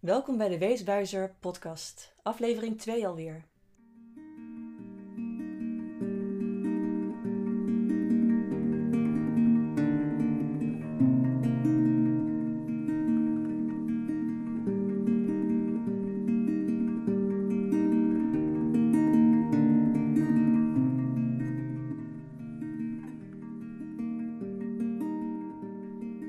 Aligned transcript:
Welkom 0.00 0.36
bij 0.36 0.48
de 0.48 0.58
Weeswijzer 0.58 1.34
podcast, 1.40 2.14
aflevering 2.22 2.78
2 2.78 3.06
alweer. 3.06 3.44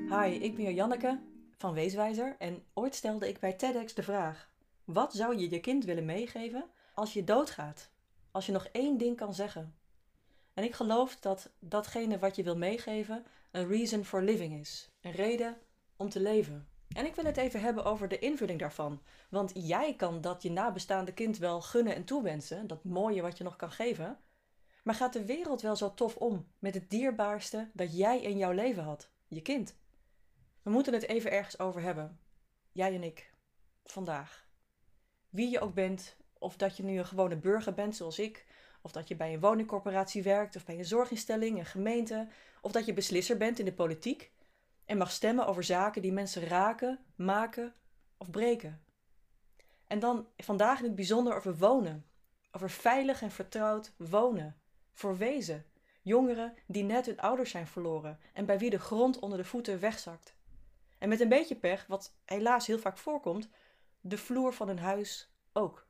Hi, 0.08 0.34
ik 0.34 0.54
ben 0.54 0.74
Janneke 0.74 1.31
van 1.62 1.74
Weeswijzer 1.74 2.36
en 2.38 2.64
ooit 2.74 2.94
stelde 2.94 3.28
ik 3.28 3.38
bij 3.38 3.52
TEDx 3.52 3.94
de 3.94 4.02
vraag: 4.02 4.48
wat 4.84 5.14
zou 5.14 5.38
je 5.38 5.50
je 5.50 5.60
kind 5.60 5.84
willen 5.84 6.04
meegeven 6.04 6.64
als 6.94 7.12
je 7.12 7.24
doodgaat? 7.24 7.90
Als 8.30 8.46
je 8.46 8.52
nog 8.52 8.66
één 8.72 8.98
ding 8.98 9.16
kan 9.16 9.34
zeggen. 9.34 9.74
En 10.54 10.64
ik 10.64 10.74
geloof 10.74 11.16
dat 11.16 11.50
datgene 11.58 12.18
wat 12.18 12.36
je 12.36 12.42
wil 12.42 12.56
meegeven 12.56 13.24
een 13.50 13.68
reason 13.68 14.04
for 14.04 14.22
living 14.22 14.60
is, 14.60 14.90
een 15.00 15.12
reden 15.12 15.56
om 15.96 16.08
te 16.08 16.20
leven. 16.20 16.68
En 16.96 17.06
ik 17.06 17.14
wil 17.14 17.24
het 17.24 17.36
even 17.36 17.60
hebben 17.60 17.84
over 17.84 18.08
de 18.08 18.18
invulling 18.18 18.58
daarvan. 18.58 19.02
Want 19.30 19.50
jij 19.54 19.94
kan 19.94 20.20
dat 20.20 20.42
je 20.42 20.50
nabestaande 20.50 21.12
kind 21.12 21.38
wel 21.38 21.60
gunnen 21.60 21.94
en 21.94 22.04
toewensen, 22.04 22.66
dat 22.66 22.84
mooie 22.84 23.22
wat 23.22 23.38
je 23.38 23.44
nog 23.44 23.56
kan 23.56 23.70
geven. 23.70 24.18
Maar 24.82 24.94
gaat 24.94 25.12
de 25.12 25.24
wereld 25.24 25.60
wel 25.60 25.76
zo 25.76 25.94
tof 25.94 26.16
om 26.16 26.46
met 26.58 26.74
het 26.74 26.90
dierbaarste 26.90 27.70
dat 27.72 27.96
jij 27.96 28.22
in 28.22 28.36
jouw 28.36 28.52
leven 28.52 28.82
had, 28.82 29.10
je 29.28 29.42
kind? 29.42 29.80
We 30.62 30.70
moeten 30.70 30.92
het 30.92 31.08
even 31.08 31.32
ergens 31.32 31.58
over 31.58 31.82
hebben. 31.82 32.18
Jij 32.72 32.94
en 32.94 33.02
ik. 33.02 33.30
Vandaag. 33.84 34.48
Wie 35.28 35.50
je 35.50 35.60
ook 35.60 35.74
bent, 35.74 36.16
of 36.38 36.56
dat 36.56 36.76
je 36.76 36.82
nu 36.82 36.98
een 36.98 37.06
gewone 37.06 37.36
burger 37.36 37.74
bent 37.74 37.96
zoals 37.96 38.18
ik, 38.18 38.46
of 38.82 38.92
dat 38.92 39.08
je 39.08 39.16
bij 39.16 39.32
een 39.32 39.40
woningcorporatie 39.40 40.22
werkt, 40.22 40.56
of 40.56 40.64
bij 40.64 40.78
een 40.78 40.84
zorginstelling, 40.84 41.58
een 41.58 41.66
gemeente, 41.66 42.28
of 42.60 42.72
dat 42.72 42.86
je 42.86 42.92
beslisser 42.92 43.36
bent 43.36 43.58
in 43.58 43.64
de 43.64 43.72
politiek 43.72 44.32
en 44.84 44.98
mag 44.98 45.10
stemmen 45.10 45.46
over 45.46 45.64
zaken 45.64 46.02
die 46.02 46.12
mensen 46.12 46.46
raken, 46.46 47.04
maken 47.14 47.74
of 48.16 48.30
breken. 48.30 48.84
En 49.86 49.98
dan 49.98 50.28
vandaag 50.36 50.78
in 50.78 50.84
het 50.84 50.94
bijzonder 50.94 51.36
over 51.36 51.56
wonen. 51.56 52.06
Over 52.52 52.70
veilig 52.70 53.22
en 53.22 53.30
vertrouwd 53.30 53.92
wonen. 53.96 54.56
Voor 54.92 55.16
wezen. 55.16 55.66
Jongeren 56.02 56.54
die 56.66 56.82
net 56.82 57.06
hun 57.06 57.20
ouders 57.20 57.50
zijn 57.50 57.66
verloren 57.66 58.18
en 58.32 58.46
bij 58.46 58.58
wie 58.58 58.70
de 58.70 58.78
grond 58.78 59.18
onder 59.18 59.38
de 59.38 59.44
voeten 59.44 59.80
wegzakt. 59.80 60.34
En 61.02 61.08
met 61.08 61.20
een 61.20 61.28
beetje 61.28 61.56
pech, 61.56 61.86
wat 61.86 62.14
helaas 62.24 62.66
heel 62.66 62.78
vaak 62.78 62.98
voorkomt, 62.98 63.48
de 64.00 64.18
vloer 64.18 64.52
van 64.52 64.68
een 64.68 64.78
huis 64.78 65.32
ook. 65.52 65.86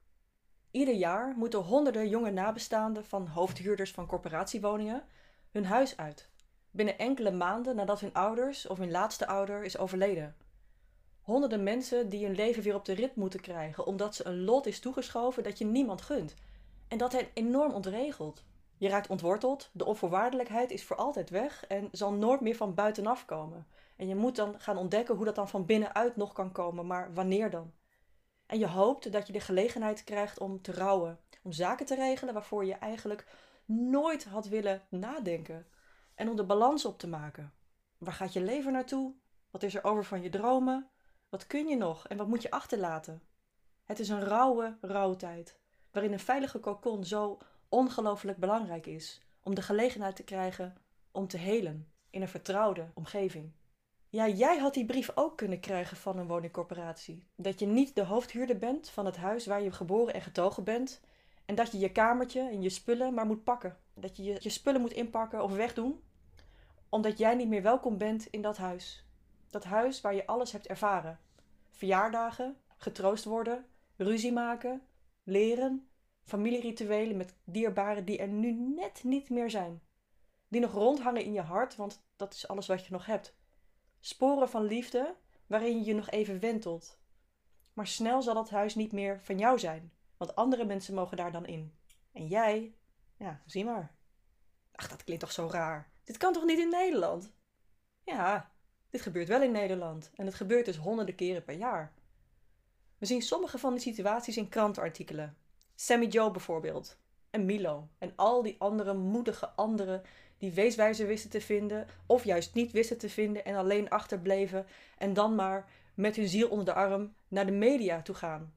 Ieder 0.70 0.94
jaar 0.94 1.34
moeten 1.36 1.60
honderden 1.60 2.08
jonge 2.08 2.30
nabestaanden 2.30 3.04
van 3.04 3.26
hoofdhuurders 3.26 3.90
van 3.90 4.06
corporatiewoningen 4.06 5.04
hun 5.50 5.64
huis 5.64 5.96
uit. 5.96 6.28
Binnen 6.70 6.98
enkele 6.98 7.30
maanden 7.30 7.76
nadat 7.76 8.00
hun 8.00 8.12
ouders 8.12 8.66
of 8.66 8.78
hun 8.78 8.90
laatste 8.90 9.26
ouder 9.26 9.64
is 9.64 9.78
overleden. 9.78 10.36
Honderden 11.20 11.62
mensen 11.62 12.08
die 12.08 12.26
hun 12.26 12.34
leven 12.34 12.62
weer 12.62 12.74
op 12.74 12.84
de 12.84 12.94
rit 12.94 13.16
moeten 13.16 13.40
krijgen 13.40 13.86
omdat 13.86 14.14
ze 14.14 14.26
een 14.26 14.44
lot 14.44 14.66
is 14.66 14.80
toegeschoven 14.80 15.42
dat 15.42 15.58
je 15.58 15.64
niemand 15.64 16.02
gunt. 16.02 16.34
En 16.88 16.98
dat 16.98 17.12
hen 17.12 17.26
enorm 17.34 17.72
ontregelt. 17.72 18.44
Je 18.76 18.88
raakt 18.88 19.08
ontworteld, 19.08 19.70
de 19.72 19.84
onvoorwaardelijkheid 19.84 20.70
is 20.70 20.84
voor 20.84 20.96
altijd 20.96 21.30
weg 21.30 21.66
en 21.66 21.88
zal 21.90 22.12
nooit 22.12 22.40
meer 22.40 22.56
van 22.56 22.74
buitenaf 22.74 23.24
komen. 23.24 23.66
En 24.02 24.08
je 24.08 24.14
moet 24.14 24.36
dan 24.36 24.60
gaan 24.60 24.76
ontdekken 24.76 25.14
hoe 25.14 25.24
dat 25.24 25.34
dan 25.34 25.48
van 25.48 25.66
binnenuit 25.66 26.16
nog 26.16 26.32
kan 26.32 26.52
komen, 26.52 26.86
maar 26.86 27.14
wanneer 27.14 27.50
dan? 27.50 27.72
En 28.46 28.58
je 28.58 28.66
hoopt 28.66 29.12
dat 29.12 29.26
je 29.26 29.32
de 29.32 29.40
gelegenheid 29.40 30.04
krijgt 30.04 30.38
om 30.38 30.62
te 30.62 30.72
rouwen, 30.72 31.20
om 31.42 31.52
zaken 31.52 31.86
te 31.86 31.94
regelen 31.94 32.34
waarvoor 32.34 32.64
je 32.64 32.74
eigenlijk 32.74 33.26
nooit 33.64 34.24
had 34.24 34.48
willen 34.48 34.82
nadenken. 34.88 35.66
En 36.14 36.28
om 36.28 36.36
de 36.36 36.44
balans 36.44 36.84
op 36.84 36.98
te 36.98 37.08
maken. 37.08 37.52
Waar 37.98 38.12
gaat 38.12 38.32
je 38.32 38.40
leven 38.40 38.72
naartoe? 38.72 39.14
Wat 39.50 39.62
is 39.62 39.74
er 39.74 39.84
over 39.84 40.04
van 40.04 40.22
je 40.22 40.28
dromen? 40.28 40.88
Wat 41.28 41.46
kun 41.46 41.66
je 41.66 41.76
nog 41.76 42.08
en 42.08 42.16
wat 42.16 42.28
moet 42.28 42.42
je 42.42 42.50
achterlaten? 42.50 43.22
Het 43.84 43.98
is 43.98 44.08
een 44.08 44.24
rauwe 44.24 44.76
rouwtijd, 44.80 45.58
waarin 45.90 46.12
een 46.12 46.20
veilige 46.20 46.58
kokon 46.58 47.04
zo 47.04 47.38
ongelooflijk 47.68 48.38
belangrijk 48.38 48.86
is 48.86 49.22
om 49.42 49.54
de 49.54 49.62
gelegenheid 49.62 50.16
te 50.16 50.24
krijgen 50.24 50.76
om 51.12 51.26
te 51.26 51.36
helen 51.36 51.92
in 52.10 52.22
een 52.22 52.28
vertrouwde 52.28 52.90
omgeving. 52.94 53.52
Ja, 54.12 54.28
jij 54.28 54.58
had 54.58 54.74
die 54.74 54.84
brief 54.84 55.10
ook 55.14 55.36
kunnen 55.36 55.60
krijgen 55.60 55.96
van 55.96 56.18
een 56.18 56.26
woningcorporatie. 56.26 57.26
Dat 57.36 57.58
je 57.58 57.66
niet 57.66 57.94
de 57.94 58.04
hoofdhuurder 58.04 58.58
bent 58.58 58.90
van 58.90 59.06
het 59.06 59.16
huis 59.16 59.46
waar 59.46 59.62
je 59.62 59.72
geboren 59.72 60.14
en 60.14 60.22
getogen 60.22 60.64
bent. 60.64 61.00
En 61.44 61.54
dat 61.54 61.72
je 61.72 61.78
je 61.78 61.92
kamertje 61.92 62.40
en 62.40 62.62
je 62.62 62.68
spullen 62.68 63.14
maar 63.14 63.26
moet 63.26 63.44
pakken. 63.44 63.76
Dat 63.94 64.16
je 64.16 64.22
je 64.22 64.48
spullen 64.48 64.80
moet 64.80 64.92
inpakken 64.92 65.42
of 65.42 65.52
wegdoen. 65.52 66.02
Omdat 66.88 67.18
jij 67.18 67.34
niet 67.34 67.48
meer 67.48 67.62
welkom 67.62 67.98
bent 67.98 68.26
in 68.26 68.42
dat 68.42 68.56
huis. 68.56 69.06
Dat 69.50 69.64
huis 69.64 70.00
waar 70.00 70.14
je 70.14 70.26
alles 70.26 70.52
hebt 70.52 70.66
ervaren. 70.66 71.18
Verjaardagen, 71.70 72.56
getroost 72.76 73.24
worden, 73.24 73.66
ruzie 73.96 74.32
maken, 74.32 74.82
leren, 75.22 75.88
familierituelen 76.22 77.16
met 77.16 77.34
dierbaren 77.44 78.04
die 78.04 78.18
er 78.18 78.28
nu 78.28 78.52
net 78.52 79.04
niet 79.04 79.30
meer 79.30 79.50
zijn. 79.50 79.82
Die 80.48 80.60
nog 80.60 80.72
rondhangen 80.72 81.24
in 81.24 81.32
je 81.32 81.40
hart, 81.42 81.76
want 81.76 82.04
dat 82.16 82.34
is 82.34 82.48
alles 82.48 82.66
wat 82.66 82.86
je 82.86 82.92
nog 82.92 83.06
hebt. 83.06 83.40
Sporen 84.04 84.48
van 84.48 84.64
liefde 84.64 85.14
waarin 85.46 85.84
je 85.84 85.94
nog 85.94 86.10
even 86.10 86.40
wentelt. 86.40 86.98
Maar 87.72 87.86
snel 87.86 88.22
zal 88.22 88.34
dat 88.34 88.50
huis 88.50 88.74
niet 88.74 88.92
meer 88.92 89.20
van 89.22 89.38
jou 89.38 89.58
zijn, 89.58 89.92
want 90.16 90.34
andere 90.34 90.64
mensen 90.64 90.94
mogen 90.94 91.16
daar 91.16 91.32
dan 91.32 91.46
in. 91.46 91.74
En 92.12 92.26
jij, 92.26 92.74
ja, 93.16 93.42
zie 93.46 93.64
maar. 93.64 93.94
Ach, 94.72 94.88
dat 94.88 95.04
klinkt 95.04 95.22
toch 95.22 95.32
zo 95.32 95.48
raar. 95.50 95.90
Dit 96.04 96.16
kan 96.16 96.32
toch 96.32 96.44
niet 96.44 96.58
in 96.58 96.68
Nederland? 96.68 97.32
Ja, 98.04 98.52
dit 98.90 99.00
gebeurt 99.00 99.28
wel 99.28 99.42
in 99.42 99.52
Nederland 99.52 100.10
en 100.14 100.26
het 100.26 100.34
gebeurt 100.34 100.64
dus 100.64 100.76
honderden 100.76 101.14
keren 101.14 101.44
per 101.44 101.56
jaar. 101.56 101.92
We 102.98 103.06
zien 103.06 103.22
sommige 103.22 103.58
van 103.58 103.72
die 103.72 103.82
situaties 103.82 104.36
in 104.36 104.48
krantenartikelen. 104.48 105.36
Sammy 105.74 106.06
Joe 106.06 106.30
bijvoorbeeld. 106.30 106.98
En 107.30 107.44
Milo. 107.44 107.88
En 107.98 108.12
al 108.16 108.42
die 108.42 108.56
andere 108.58 108.94
moedige 108.94 109.48
anderen 109.48 110.02
die 110.42 110.52
weeswijzer 110.52 111.06
wisten 111.06 111.30
te 111.30 111.40
vinden, 111.40 111.86
of 112.06 112.24
juist 112.24 112.54
niet 112.54 112.72
wisten 112.72 112.98
te 112.98 113.08
vinden 113.08 113.44
en 113.44 113.54
alleen 113.54 113.90
achterbleven 113.90 114.66
en 114.98 115.12
dan 115.12 115.34
maar 115.34 115.70
met 115.94 116.16
hun 116.16 116.28
ziel 116.28 116.48
onder 116.48 116.64
de 116.64 116.72
arm 116.72 117.14
naar 117.28 117.46
de 117.46 117.52
media 117.52 118.02
toe 118.02 118.14
gaan. 118.14 118.54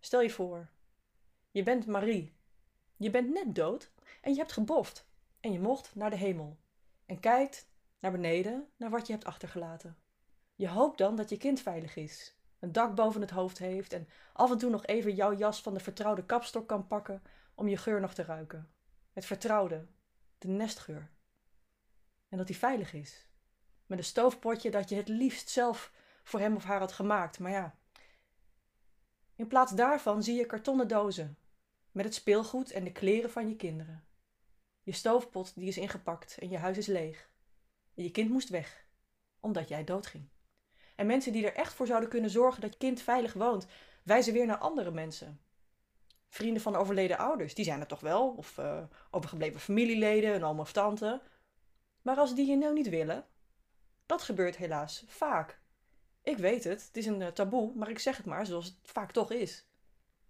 Stel 0.00 0.20
je 0.20 0.30
voor, 0.30 0.68
je 1.50 1.62
bent 1.62 1.86
Marie. 1.86 2.32
Je 2.96 3.10
bent 3.10 3.32
net 3.32 3.54
dood 3.54 3.92
en 4.20 4.32
je 4.32 4.38
hebt 4.38 4.52
geboft 4.52 5.08
en 5.40 5.52
je 5.52 5.60
mocht 5.60 5.94
naar 5.94 6.10
de 6.10 6.16
hemel 6.16 6.56
en 7.06 7.20
kijkt 7.20 7.70
naar 7.98 8.12
beneden 8.12 8.68
naar 8.76 8.90
wat 8.90 9.06
je 9.06 9.12
hebt 9.12 9.24
achtergelaten. 9.24 9.96
Je 10.54 10.68
hoopt 10.68 10.98
dan 10.98 11.16
dat 11.16 11.30
je 11.30 11.36
kind 11.36 11.60
veilig 11.60 11.96
is, 11.96 12.36
een 12.58 12.72
dak 12.72 12.94
boven 12.94 13.20
het 13.20 13.30
hoofd 13.30 13.58
heeft 13.58 13.92
en 13.92 14.08
af 14.32 14.50
en 14.50 14.58
toe 14.58 14.70
nog 14.70 14.86
even 14.86 15.14
jouw 15.14 15.36
jas 15.36 15.62
van 15.62 15.74
de 15.74 15.80
vertrouwde 15.80 16.24
kapstok 16.24 16.68
kan 16.68 16.86
pakken 16.86 17.22
om 17.54 17.68
je 17.68 17.76
geur 17.76 18.00
nog 18.00 18.14
te 18.14 18.22
ruiken. 18.22 18.70
Het 19.12 19.24
vertrouwde, 19.24 19.86
de 20.38 20.48
nestgeur. 20.48 21.10
En 22.28 22.38
dat 22.38 22.48
hij 22.48 22.56
veilig 22.56 22.92
is. 22.92 23.26
Met 23.86 23.98
een 23.98 24.04
stoofpotje 24.04 24.70
dat 24.70 24.88
je 24.88 24.94
het 24.96 25.08
liefst 25.08 25.48
zelf 25.48 25.92
voor 26.22 26.40
hem 26.40 26.56
of 26.56 26.64
haar 26.64 26.78
had 26.78 26.92
gemaakt. 26.92 27.38
Maar 27.38 27.50
ja, 27.50 27.78
in 29.36 29.46
plaats 29.46 29.72
daarvan 29.72 30.22
zie 30.22 30.36
je 30.36 30.46
kartonnen 30.46 30.88
dozen 30.88 31.38
met 31.92 32.04
het 32.04 32.14
speelgoed 32.14 32.70
en 32.70 32.84
de 32.84 32.92
kleren 32.92 33.30
van 33.30 33.48
je 33.48 33.56
kinderen. 33.56 34.04
Je 34.82 34.92
stoofpot 34.92 35.54
die 35.54 35.68
is 35.68 35.78
ingepakt 35.78 36.38
en 36.38 36.48
je 36.50 36.58
huis 36.58 36.76
is 36.76 36.86
leeg. 36.86 37.30
En 37.94 38.02
je 38.02 38.10
kind 38.10 38.30
moest 38.30 38.48
weg, 38.48 38.86
omdat 39.40 39.68
jij 39.68 39.84
doodging. 39.84 40.28
En 40.96 41.06
mensen 41.06 41.32
die 41.32 41.46
er 41.46 41.54
echt 41.54 41.72
voor 41.72 41.86
zouden 41.86 42.08
kunnen 42.08 42.30
zorgen 42.30 42.60
dat 42.60 42.72
je 42.72 42.78
kind 42.78 43.02
veilig 43.02 43.32
woont, 43.32 43.66
wijzen 44.02 44.32
weer 44.32 44.46
naar 44.46 44.58
andere 44.58 44.90
mensen 44.90 45.40
vrienden 46.28 46.62
van 46.62 46.76
overleden 46.76 47.18
ouders, 47.18 47.54
die 47.54 47.64
zijn 47.64 47.80
er 47.80 47.86
toch 47.86 48.00
wel. 48.00 48.28
Of 48.28 48.58
uh, 48.58 48.82
overgebleven 49.10 49.60
familieleden, 49.60 50.34
een 50.34 50.44
oom 50.44 50.60
of 50.60 50.72
tante. 50.72 51.20
Maar 52.02 52.16
als 52.16 52.34
die 52.34 52.46
je 52.46 52.56
nou 52.56 52.72
niet 52.72 52.88
willen, 52.88 53.26
dat 54.06 54.22
gebeurt 54.22 54.56
helaas 54.56 55.04
vaak. 55.06 55.60
Ik 56.22 56.36
weet 56.36 56.64
het, 56.64 56.86
het 56.86 56.96
is 56.96 57.06
een 57.06 57.20
uh, 57.20 57.26
taboe, 57.26 57.72
maar 57.74 57.90
ik 57.90 57.98
zeg 57.98 58.16
het 58.16 58.26
maar 58.26 58.46
zoals 58.46 58.64
het 58.64 58.76
vaak 58.82 59.12
toch 59.12 59.32
is. 59.32 59.66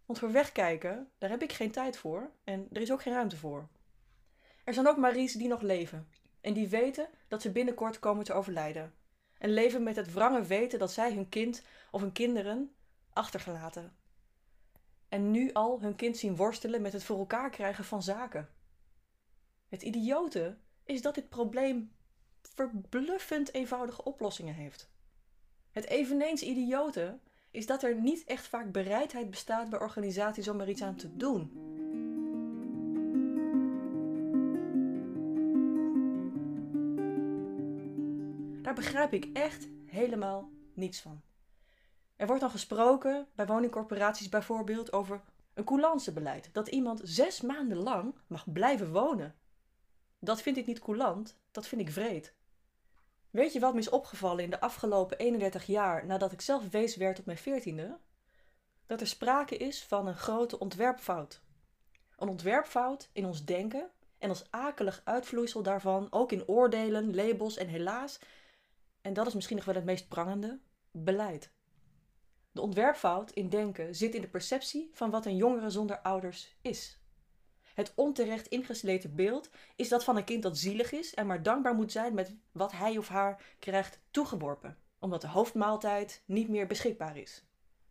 Want 0.06 0.18
voor 0.18 0.32
wegkijken, 0.32 1.10
daar 1.18 1.30
heb 1.30 1.42
ik 1.42 1.52
geen 1.52 1.70
tijd 1.70 1.96
voor 1.96 2.30
en 2.44 2.66
er 2.72 2.80
is 2.80 2.92
ook 2.92 3.02
geen 3.02 3.12
ruimte 3.12 3.36
voor. 3.36 3.68
Er 4.64 4.74
zijn 4.74 4.88
ook 4.88 4.96
Maries 4.96 5.32
die 5.32 5.48
nog 5.48 5.60
leven 5.60 6.08
en 6.40 6.52
die 6.52 6.68
weten 6.68 7.08
dat 7.28 7.42
ze 7.42 7.52
binnenkort 7.52 7.98
komen 7.98 8.24
te 8.24 8.32
overlijden. 8.32 8.94
En 9.38 9.50
leven 9.50 9.82
met 9.82 9.96
het 9.96 10.12
wrange 10.12 10.42
weten 10.42 10.78
dat 10.78 10.92
zij 10.92 11.12
hun 11.12 11.28
kind 11.28 11.62
of 11.90 12.00
hun 12.00 12.12
kinderen 12.12 12.74
achtergelaten 13.12 13.96
en 15.08 15.30
nu 15.30 15.52
al 15.52 15.80
hun 15.80 15.96
kind 15.96 16.16
zien 16.16 16.36
worstelen 16.36 16.82
met 16.82 16.92
het 16.92 17.04
voor 17.04 17.18
elkaar 17.18 17.50
krijgen 17.50 17.84
van 17.84 18.02
zaken. 18.02 18.48
Het 19.68 19.82
idiote 19.82 20.56
is 20.84 21.02
dat 21.02 21.14
dit 21.14 21.28
probleem 21.28 21.92
verbluffend 22.42 23.54
eenvoudige 23.54 24.04
oplossingen 24.04 24.54
heeft. 24.54 24.90
Het 25.70 25.86
eveneens 25.86 26.42
idiote 26.42 27.18
is 27.50 27.66
dat 27.66 27.82
er 27.82 28.00
niet 28.00 28.24
echt 28.24 28.46
vaak 28.46 28.72
bereidheid 28.72 29.30
bestaat 29.30 29.70
bij 29.70 29.80
organisaties 29.80 30.48
om 30.48 30.60
er 30.60 30.68
iets 30.68 30.82
aan 30.82 30.96
te 30.96 31.16
doen. 31.16 31.52
Daar 38.62 38.74
begrijp 38.74 39.12
ik 39.12 39.28
echt 39.32 39.68
helemaal 39.86 40.50
niets 40.74 41.00
van. 41.00 41.27
Er 42.18 42.26
wordt 42.26 42.40
dan 42.40 42.50
gesproken, 42.50 43.26
bij 43.34 43.46
woningcorporaties 43.46 44.28
bijvoorbeeld, 44.28 44.92
over 44.92 45.20
een 45.54 45.64
coulancebeleid. 45.64 46.48
Dat 46.52 46.68
iemand 46.68 47.00
zes 47.04 47.40
maanden 47.40 47.76
lang 47.76 48.14
mag 48.26 48.52
blijven 48.52 48.92
wonen. 48.92 49.34
Dat 50.18 50.42
vind 50.42 50.56
ik 50.56 50.66
niet 50.66 50.78
coulant, 50.78 51.38
dat 51.50 51.66
vind 51.66 51.80
ik 51.80 51.90
vreed. 51.90 52.34
Weet 53.30 53.52
je 53.52 53.60
wat 53.60 53.74
me 53.74 53.78
is 53.78 53.88
opgevallen 53.88 54.44
in 54.44 54.50
de 54.50 54.60
afgelopen 54.60 55.18
31 55.18 55.66
jaar 55.66 56.06
nadat 56.06 56.32
ik 56.32 56.40
zelf 56.40 56.68
wees 56.68 56.96
werd 56.96 57.18
op 57.18 57.26
mijn 57.26 57.38
veertiende? 57.38 57.98
Dat 58.86 59.00
er 59.00 59.06
sprake 59.06 59.56
is 59.56 59.84
van 59.84 60.06
een 60.06 60.16
grote 60.16 60.58
ontwerpfout. 60.58 61.40
Een 62.16 62.28
ontwerpfout 62.28 63.08
in 63.12 63.26
ons 63.26 63.44
denken 63.44 63.90
en 64.18 64.28
als 64.28 64.50
akelig 64.50 65.00
uitvloeisel 65.04 65.62
daarvan 65.62 66.06
ook 66.10 66.32
in 66.32 66.48
oordelen, 66.48 67.14
labels 67.14 67.56
en 67.56 67.68
helaas, 67.68 68.18
en 69.00 69.12
dat 69.12 69.26
is 69.26 69.34
misschien 69.34 69.56
nog 69.56 69.64
wel 69.64 69.74
het 69.74 69.84
meest 69.84 70.08
prangende, 70.08 70.60
beleid. 70.90 71.56
De 72.58 72.64
ontwerpfout 72.64 73.30
in 73.30 73.48
denken 73.48 73.94
zit 73.94 74.14
in 74.14 74.20
de 74.20 74.28
perceptie 74.28 74.90
van 74.92 75.10
wat 75.10 75.26
een 75.26 75.36
jongere 75.36 75.70
zonder 75.70 76.00
ouders 76.00 76.56
is. 76.60 76.98
Het 77.74 77.92
onterecht 77.94 78.46
ingesleten 78.46 79.14
beeld 79.14 79.50
is 79.76 79.88
dat 79.88 80.04
van 80.04 80.16
een 80.16 80.24
kind 80.24 80.42
dat 80.42 80.58
zielig 80.58 80.92
is 80.92 81.14
en 81.14 81.26
maar 81.26 81.42
dankbaar 81.42 81.74
moet 81.74 81.92
zijn 81.92 82.14
met 82.14 82.34
wat 82.52 82.72
hij 82.72 82.98
of 82.98 83.08
haar 83.08 83.42
krijgt 83.58 84.00
toegeworpen, 84.10 84.78
omdat 84.98 85.20
de 85.20 85.28
hoofdmaaltijd 85.28 86.22
niet 86.24 86.48
meer 86.48 86.66
beschikbaar 86.66 87.16
is. 87.16 87.44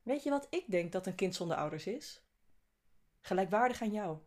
Weet 0.03 0.23
je 0.23 0.29
wat 0.29 0.47
ik 0.49 0.63
denk 0.67 0.91
dat 0.91 1.05
een 1.05 1.15
kind 1.15 1.35
zonder 1.35 1.57
ouders 1.57 1.85
is? 1.85 2.21
Gelijkwaardig 3.19 3.81
aan 3.81 3.91
jou. 3.91 4.17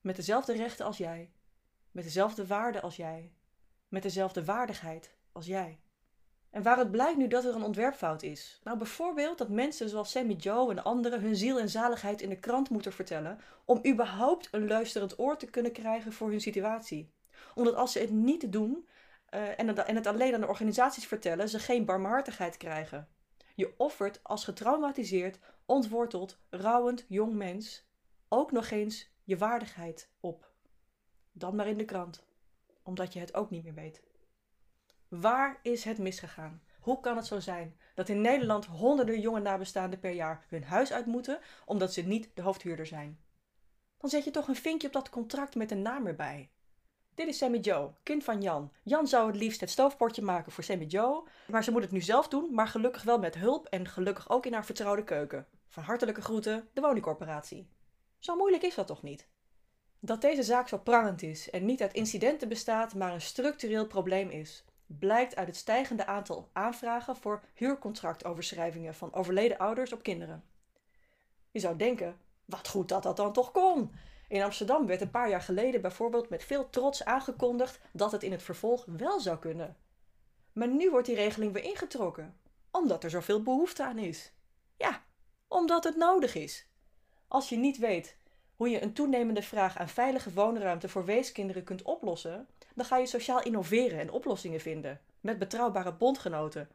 Met 0.00 0.16
dezelfde 0.16 0.52
rechten 0.52 0.86
als 0.86 0.96
jij. 0.96 1.32
Met 1.90 2.04
dezelfde 2.04 2.46
waarden 2.46 2.82
als 2.82 2.96
jij. 2.96 3.32
Met 3.88 4.02
dezelfde 4.02 4.44
waardigheid 4.44 5.14
als 5.32 5.46
jij. 5.46 5.80
En 6.54 6.62
waaruit 6.62 6.90
blijkt 6.90 7.16
nu 7.16 7.28
dat 7.28 7.44
er 7.44 7.54
een 7.54 7.62
ontwerpfout 7.62 8.22
is? 8.22 8.60
Nou, 8.64 8.78
bijvoorbeeld 8.78 9.38
dat 9.38 9.48
mensen 9.48 9.88
zoals 9.88 10.10
Sammy 10.10 10.32
Joe 10.32 10.70
en 10.70 10.84
anderen 10.84 11.20
hun 11.20 11.36
ziel 11.36 11.58
en 11.58 11.68
zaligheid 11.68 12.22
in 12.22 12.28
de 12.28 12.38
krant 12.38 12.70
moeten 12.70 12.92
vertellen 12.92 13.40
om 13.64 13.86
überhaupt 13.86 14.48
een 14.50 14.66
luisterend 14.66 15.18
oor 15.18 15.36
te 15.36 15.50
kunnen 15.50 15.72
krijgen 15.72 16.12
voor 16.12 16.30
hun 16.30 16.40
situatie. 16.40 17.12
Omdat 17.54 17.74
als 17.74 17.92
ze 17.92 17.98
het 17.98 18.10
niet 18.10 18.52
doen 18.52 18.88
en, 19.30 19.68
het, 19.68 19.78
en 19.78 19.94
het 19.94 20.06
alleen 20.06 20.34
aan 20.34 20.40
de 20.40 20.46
organisaties 20.46 21.06
vertellen, 21.06 21.48
ze 21.48 21.58
geen 21.58 21.84
barmhartigheid 21.84 22.56
krijgen. 22.56 23.08
Je 23.54 23.74
offert 23.76 24.20
als 24.22 24.44
getraumatiseerd, 24.44 25.38
ontworteld, 25.66 26.38
rouwend 26.50 27.04
jong 27.08 27.34
mens 27.34 27.86
ook 28.28 28.52
nog 28.52 28.70
eens 28.70 29.10
je 29.24 29.36
waardigheid 29.36 30.10
op. 30.20 30.50
Dan 31.32 31.56
maar 31.56 31.66
in 31.66 31.78
de 31.78 31.84
krant, 31.84 32.24
omdat 32.82 33.12
je 33.12 33.20
het 33.20 33.34
ook 33.34 33.50
niet 33.50 33.64
meer 33.64 33.74
weet. 33.74 34.02
Waar 35.08 35.58
is 35.62 35.84
het 35.84 35.98
misgegaan? 35.98 36.62
Hoe 36.80 37.00
kan 37.00 37.16
het 37.16 37.26
zo 37.26 37.40
zijn 37.40 37.76
dat 37.94 38.08
in 38.08 38.20
Nederland 38.20 38.64
honderden 38.64 39.20
jonge 39.20 39.40
nabestaanden 39.40 40.00
per 40.00 40.10
jaar 40.10 40.44
hun 40.48 40.64
huis 40.64 40.92
uit 40.92 41.06
moeten 41.06 41.38
omdat 41.64 41.92
ze 41.92 42.02
niet 42.02 42.30
de 42.34 42.42
hoofdhuurder 42.42 42.86
zijn? 42.86 43.18
Dan 43.98 44.10
zet 44.10 44.24
je 44.24 44.30
toch 44.30 44.48
een 44.48 44.56
vinkje 44.56 44.86
op 44.86 44.92
dat 44.92 45.10
contract 45.10 45.54
met 45.54 45.70
een 45.70 45.82
naam 45.82 46.06
erbij. 46.06 46.50
Dit 47.14 47.28
is 47.28 47.38
Sammy 47.38 47.58
Joe, 47.58 47.92
kind 48.02 48.24
van 48.24 48.42
Jan. 48.42 48.72
Jan 48.82 49.08
zou 49.08 49.26
het 49.26 49.36
liefst 49.36 49.60
het 49.60 49.70
stoofpotje 49.70 50.22
maken 50.22 50.52
voor 50.52 50.64
Sammy 50.64 50.84
Joe, 50.84 51.28
maar 51.48 51.64
ze 51.64 51.70
moet 51.70 51.82
het 51.82 51.90
nu 51.90 52.00
zelf 52.00 52.28
doen, 52.28 52.54
maar 52.54 52.68
gelukkig 52.68 53.02
wel 53.02 53.18
met 53.18 53.34
hulp 53.34 53.66
en 53.66 53.88
gelukkig 53.88 54.30
ook 54.30 54.46
in 54.46 54.52
haar 54.52 54.64
vertrouwde 54.64 55.04
keuken. 55.04 55.46
Van 55.68 55.82
hartelijke 55.82 56.22
groeten, 56.22 56.68
de 56.72 56.80
woningcorporatie. 56.80 57.68
Zo 58.18 58.36
moeilijk 58.36 58.62
is 58.62 58.74
dat 58.74 58.86
toch 58.86 59.02
niet? 59.02 59.28
Dat 60.00 60.20
deze 60.20 60.42
zaak 60.42 60.68
zo 60.68 60.78
prangend 60.78 61.22
is 61.22 61.50
en 61.50 61.64
niet 61.64 61.82
uit 61.82 61.92
incidenten 61.92 62.48
bestaat, 62.48 62.94
maar 62.94 63.12
een 63.12 63.20
structureel 63.20 63.86
probleem 63.86 64.30
is, 64.30 64.64
blijkt 64.86 65.36
uit 65.36 65.46
het 65.46 65.56
stijgende 65.56 66.06
aantal 66.06 66.50
aanvragen 66.52 67.16
voor 67.16 67.42
huurcontractoverschrijvingen 67.54 68.94
van 68.94 69.12
overleden 69.12 69.58
ouders 69.58 69.92
op 69.92 70.02
kinderen. 70.02 70.44
Je 71.50 71.60
zou 71.60 71.76
denken, 71.76 72.18
wat 72.44 72.68
goed 72.68 72.88
dat 72.88 73.02
dat 73.02 73.16
dan 73.16 73.32
toch 73.32 73.50
kon. 73.50 73.92
In 74.28 74.42
Amsterdam 74.42 74.86
werd 74.86 75.00
een 75.00 75.10
paar 75.10 75.28
jaar 75.28 75.40
geleden 75.40 75.80
bijvoorbeeld 75.80 76.28
met 76.28 76.44
veel 76.44 76.70
trots 76.70 77.04
aangekondigd 77.04 77.80
dat 77.92 78.12
het 78.12 78.22
in 78.22 78.32
het 78.32 78.42
vervolg 78.42 78.84
wel 78.96 79.20
zou 79.20 79.38
kunnen. 79.38 79.76
Maar 80.52 80.68
nu 80.68 80.90
wordt 80.90 81.06
die 81.06 81.16
regeling 81.16 81.52
weer 81.52 81.64
ingetrokken, 81.64 82.40
omdat 82.70 83.04
er 83.04 83.10
zoveel 83.10 83.42
behoefte 83.42 83.84
aan 83.84 83.98
is. 83.98 84.32
Ja, 84.76 85.02
omdat 85.48 85.84
het 85.84 85.96
nodig 85.96 86.34
is. 86.34 86.68
Als 87.28 87.48
je 87.48 87.56
niet 87.56 87.78
weet 87.78 88.16
hoe 88.56 88.68
je 88.68 88.82
een 88.82 88.92
toenemende 88.92 89.42
vraag 89.42 89.78
aan 89.78 89.88
veilige 89.88 90.32
woonruimte 90.32 90.88
voor 90.88 91.04
weeskinderen 91.04 91.64
kunt 91.64 91.82
oplossen, 91.82 92.46
dan 92.74 92.84
ga 92.84 92.96
je 92.96 93.06
sociaal 93.06 93.42
innoveren 93.42 93.98
en 93.98 94.10
oplossingen 94.10 94.60
vinden. 94.60 95.00
Met 95.20 95.38
betrouwbare 95.38 95.92
bondgenoten. 95.92 96.68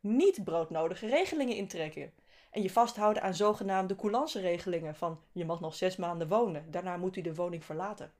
Niet 0.00 0.44
broodnodige 0.44 1.06
regelingen 1.06 1.56
intrekken. 1.56 2.12
En 2.50 2.62
je 2.62 2.70
vasthouden 2.70 3.22
aan 3.22 3.34
zogenaamde 3.34 3.96
coulance-regelingen 3.96 4.94
van 4.94 5.20
je 5.32 5.44
mag 5.44 5.60
nog 5.60 5.74
zes 5.74 5.96
maanden 5.96 6.28
wonen, 6.28 6.70
daarna 6.70 6.96
moet 6.96 7.16
u 7.16 7.20
de 7.20 7.34
woning 7.34 7.64
verlaten. 7.64 8.12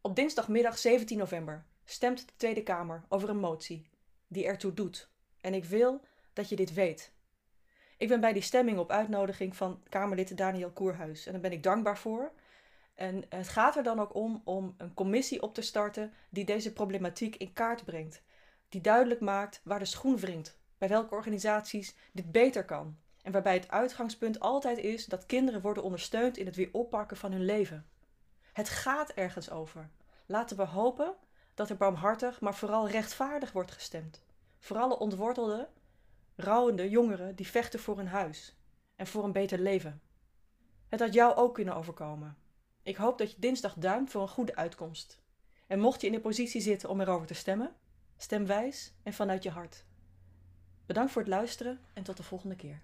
Op 0.00 0.16
dinsdagmiddag 0.16 0.78
17 0.78 1.18
november 1.18 1.64
stemt 1.84 2.18
de 2.26 2.32
Tweede 2.36 2.62
Kamer 2.62 3.04
over 3.08 3.28
een 3.28 3.38
motie 3.38 3.88
die 4.28 4.46
ertoe 4.46 4.74
doet. 4.74 5.08
En 5.40 5.54
ik 5.54 5.64
wil 5.64 6.00
dat 6.32 6.48
je 6.48 6.56
dit 6.56 6.74
weet. 6.74 7.12
Ik 8.00 8.08
ben 8.08 8.20
bij 8.20 8.32
die 8.32 8.42
stemming 8.42 8.78
op 8.78 8.90
uitnodiging 8.90 9.56
van 9.56 9.82
Kamerlid 9.88 10.36
Daniel 10.36 10.70
Koerhuis 10.70 11.26
en 11.26 11.32
daar 11.32 11.40
ben 11.40 11.52
ik 11.52 11.62
dankbaar 11.62 11.98
voor. 11.98 12.32
En 12.94 13.24
het 13.28 13.48
gaat 13.48 13.76
er 13.76 13.82
dan 13.82 14.00
ook 14.00 14.14
om 14.14 14.42
om 14.44 14.74
een 14.76 14.94
commissie 14.94 15.42
op 15.42 15.54
te 15.54 15.62
starten 15.62 16.12
die 16.28 16.44
deze 16.44 16.72
problematiek 16.72 17.36
in 17.36 17.52
kaart 17.52 17.84
brengt. 17.84 18.22
Die 18.68 18.80
duidelijk 18.80 19.20
maakt 19.20 19.60
waar 19.64 19.78
de 19.78 19.84
schoen 19.84 20.16
wringt, 20.16 20.58
bij 20.78 20.88
welke 20.88 21.14
organisaties 21.14 21.96
dit 22.12 22.32
beter 22.32 22.64
kan. 22.64 22.98
En 23.22 23.32
waarbij 23.32 23.54
het 23.54 23.70
uitgangspunt 23.70 24.40
altijd 24.40 24.78
is 24.78 25.06
dat 25.06 25.26
kinderen 25.26 25.60
worden 25.60 25.82
ondersteund 25.82 26.36
in 26.36 26.46
het 26.46 26.56
weer 26.56 26.68
oppakken 26.72 27.16
van 27.16 27.32
hun 27.32 27.44
leven. 27.44 27.86
Het 28.52 28.68
gaat 28.68 29.10
ergens 29.10 29.50
over. 29.50 29.90
Laten 30.26 30.56
we 30.56 30.64
hopen 30.64 31.14
dat 31.54 31.70
er 31.70 31.76
barmhartig, 31.76 32.40
maar 32.40 32.54
vooral 32.54 32.88
rechtvaardig 32.88 33.52
wordt 33.52 33.70
gestemd. 33.70 34.22
Voor 34.58 34.78
alle 34.78 34.98
ontwortelde, 34.98 35.68
rouwende 36.40 36.88
jongeren 36.88 37.36
die 37.36 37.46
vechten 37.46 37.80
voor 37.80 37.98
een 37.98 38.08
huis 38.08 38.56
en 38.96 39.06
voor 39.06 39.24
een 39.24 39.32
beter 39.32 39.58
leven. 39.58 40.00
Het 40.88 41.00
had 41.00 41.14
jou 41.14 41.36
ook 41.36 41.54
kunnen 41.54 41.76
overkomen. 41.76 42.36
Ik 42.82 42.96
hoop 42.96 43.18
dat 43.18 43.30
je 43.30 43.36
dinsdag 43.38 43.74
duimt 43.74 44.10
voor 44.10 44.22
een 44.22 44.28
goede 44.28 44.56
uitkomst. 44.56 45.20
En 45.66 45.80
mocht 45.80 46.00
je 46.00 46.06
in 46.06 46.12
de 46.12 46.20
positie 46.20 46.60
zitten 46.60 46.88
om 46.88 47.00
erover 47.00 47.26
te 47.26 47.34
stemmen, 47.34 47.74
stem 48.16 48.46
wijs 48.46 48.92
en 49.02 49.12
vanuit 49.12 49.42
je 49.42 49.50
hart. 49.50 49.84
Bedankt 50.86 51.12
voor 51.12 51.22
het 51.22 51.30
luisteren 51.30 51.80
en 51.92 52.02
tot 52.02 52.16
de 52.16 52.22
volgende 52.22 52.56
keer. 52.56 52.82